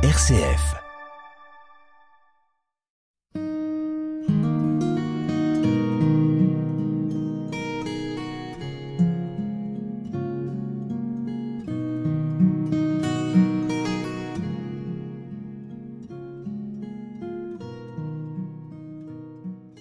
[0.00, 0.76] RCF.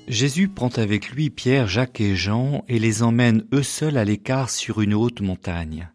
[0.07, 4.49] Jésus prend avec lui Pierre, Jacques et Jean et les emmène eux seuls à l'écart
[4.49, 5.91] sur une haute montagne.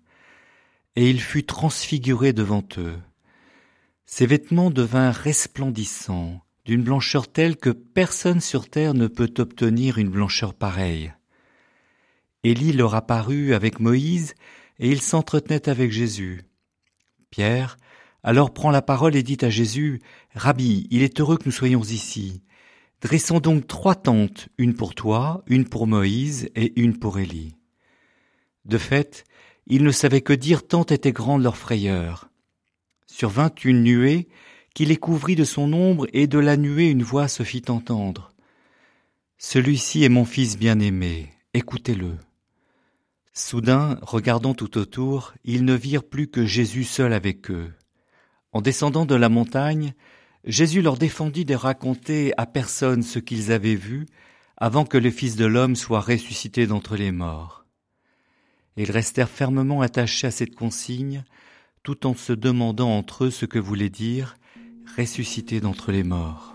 [0.94, 2.94] Et il fut transfiguré devant eux.
[4.14, 10.10] Ses vêtements devinrent resplendissants, d'une blancheur telle que personne sur terre ne peut obtenir une
[10.10, 11.14] blancheur pareille.
[12.44, 14.34] Élie leur apparut avec Moïse,
[14.78, 16.42] et il s'entretenait avec Jésus.
[17.30, 17.78] Pierre
[18.22, 20.02] alors prend la parole et dit à Jésus,
[20.34, 22.42] Rabbi, il est heureux que nous soyons ici.
[23.00, 27.56] Dressons donc trois tentes, une pour toi, une pour Moïse et une pour Élie.
[28.66, 29.24] De fait,
[29.66, 32.28] ils ne savaient que dire tant était grande leur frayeur.
[33.14, 34.26] Survint une nuée
[34.74, 38.32] qui les couvrit de son ombre et de la nuée une voix se fit entendre.
[39.36, 42.16] Celui-ci est mon fils bien-aimé, écoutez-le.
[43.34, 47.74] Soudain, regardant tout autour, ils ne virent plus que Jésus seul avec eux.
[48.52, 49.92] En descendant de la montagne,
[50.44, 54.06] Jésus leur défendit de raconter à personne ce qu'ils avaient vu
[54.56, 57.66] avant que le Fils de l'homme soit ressuscité d'entre les morts.
[58.78, 61.24] Ils restèrent fermement attachés à cette consigne,
[61.82, 64.36] tout en se demandant entre eux ce que voulait dire
[64.96, 66.51] ressuscité d'entre les morts.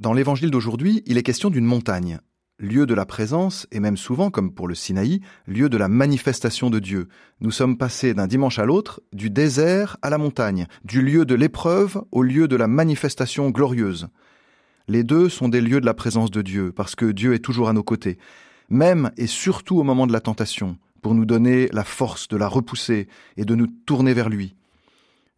[0.00, 2.20] Dans l'évangile d'aujourd'hui, il est question d'une montagne,
[2.58, 6.70] lieu de la présence et même souvent, comme pour le Sinaï, lieu de la manifestation
[6.70, 7.08] de Dieu.
[7.42, 11.34] Nous sommes passés d'un dimanche à l'autre, du désert à la montagne, du lieu de
[11.34, 14.08] l'épreuve au lieu de la manifestation glorieuse.
[14.88, 17.68] Les deux sont des lieux de la présence de Dieu, parce que Dieu est toujours
[17.68, 18.16] à nos côtés,
[18.70, 22.48] même et surtout au moment de la tentation, pour nous donner la force de la
[22.48, 23.06] repousser
[23.36, 24.56] et de nous tourner vers lui.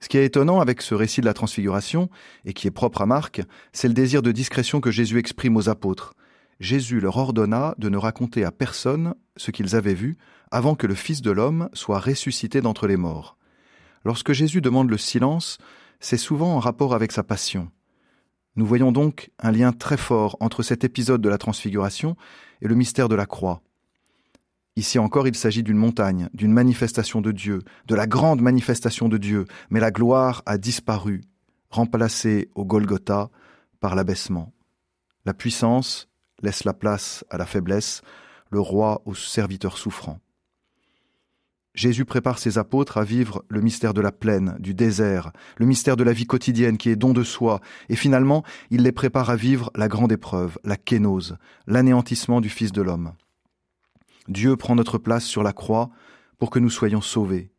[0.02, 2.10] Ce qui est étonnant avec ce récit de la transfiguration,
[2.44, 3.40] et qui est propre à Marc,
[3.72, 6.14] c'est le désir de discrétion que Jésus exprime aux apôtres.
[6.58, 10.18] Jésus leur ordonna de ne raconter à personne ce qu'ils avaient vu
[10.50, 13.36] avant que le Fils de l'homme soit ressuscité d'entre les morts.
[14.04, 15.58] Lorsque Jésus demande le silence,
[16.00, 17.70] c'est souvent en rapport avec sa passion.
[18.56, 22.16] Nous voyons donc un lien très fort entre cet épisode de la transfiguration
[22.60, 23.62] et le mystère de la croix.
[24.74, 29.18] Ici encore, il s'agit d'une montagne, d'une manifestation de Dieu, de la grande manifestation de
[29.18, 31.22] Dieu, mais la gloire a disparu,
[31.68, 33.30] remplacée au Golgotha
[33.80, 34.52] par l'abaissement.
[35.26, 36.08] La puissance
[36.40, 38.00] laisse la place à la faiblesse,
[38.50, 40.18] le roi au serviteur souffrant.
[41.74, 45.96] Jésus prépare ses apôtres à vivre le mystère de la plaine, du désert, le mystère
[45.96, 49.36] de la vie quotidienne qui est don de soi, et finalement, il les prépare à
[49.36, 53.12] vivre la grande épreuve, la kénose, l'anéantissement du Fils de l'homme.
[54.28, 55.90] Dieu prend notre place sur la croix
[56.38, 57.50] pour que nous soyons sauvés.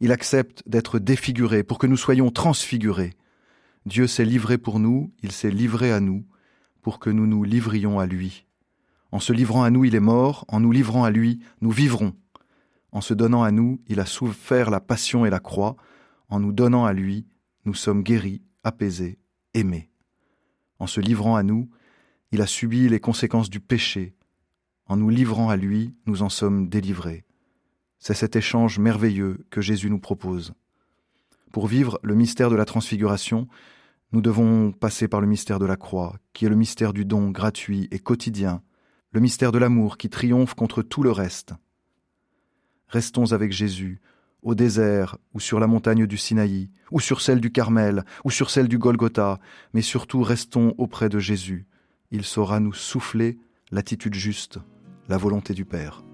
[0.00, 3.14] Il accepte d'être défiguré pour que nous soyons transfigurés.
[3.86, 6.24] Dieu s'est livré pour nous, il s'est livré à nous
[6.82, 8.46] pour que nous nous livrions à lui.
[9.12, 12.14] En se livrant à nous, il est mort, en nous livrant à lui, nous vivrons.
[12.90, 15.76] En se donnant à nous, il a souffert la passion et la croix,
[16.28, 17.26] en nous donnant à lui,
[17.64, 19.18] nous sommes guéris, apaisés,
[19.54, 19.90] aimés.
[20.78, 21.70] En se livrant à nous,
[22.32, 24.14] il a subi les conséquences du péché,
[24.86, 27.24] en nous livrant à lui, nous en sommes délivrés.
[27.98, 30.54] C'est cet échange merveilleux que Jésus nous propose.
[31.52, 33.46] Pour vivre le mystère de la transfiguration,
[34.12, 37.30] nous devons passer par le mystère de la croix, qui est le mystère du don
[37.30, 38.62] gratuit et quotidien,
[39.12, 41.54] le mystère de l'amour qui triomphe contre tout le reste.
[42.88, 44.00] Restons avec Jésus,
[44.42, 48.50] au désert, ou sur la montagne du Sinaï, ou sur celle du Carmel, ou sur
[48.50, 49.38] celle du Golgotha,
[49.72, 51.66] mais surtout restons auprès de Jésus.
[52.10, 53.38] Il saura nous souffler
[53.72, 54.58] l'attitude juste,
[55.08, 56.04] la volonté du Père.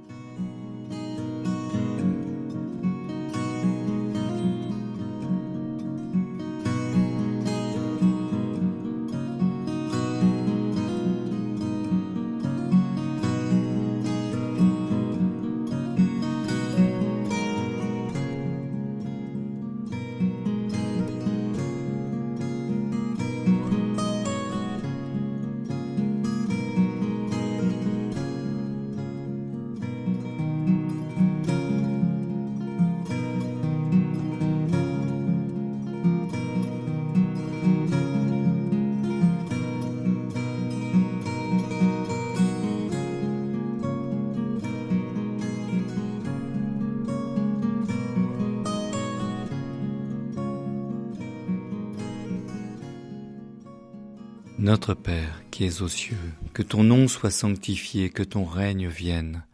[54.58, 56.16] Notre Père qui es aux cieux,
[56.52, 59.44] que ton nom soit sanctifié, que ton règne vienne,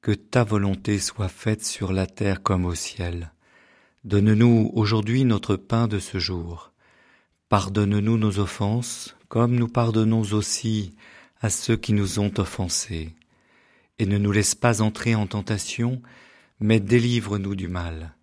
[0.00, 3.32] que ta volonté soit faite sur la terre comme au ciel.
[4.04, 6.72] Donne-nous aujourd'hui notre pain de ce jour.
[7.50, 10.94] Pardonne-nous nos offenses, comme nous pardonnons aussi
[11.42, 13.14] à ceux qui nous ont offensés.
[13.98, 16.00] Et ne nous laisse pas entrer en tentation,
[16.60, 18.14] mais délivre-nous du mal.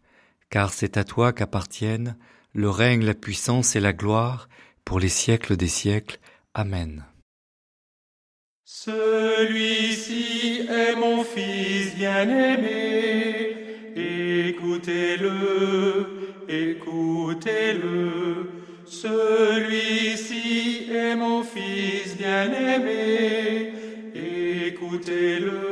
[0.50, 2.18] Car c'est à toi qu'appartiennent
[2.54, 4.50] le règne, la puissance et la gloire,
[4.86, 6.20] pour les siècles des siècles.
[6.54, 7.04] Amen.
[8.66, 13.56] Celui-ci est mon Fils bien-aimé,
[14.48, 16.08] écoutez-le,
[16.48, 18.50] écoutez-le.
[18.86, 23.74] Celui-ci est mon Fils bien-aimé,
[24.68, 25.71] écoutez-le,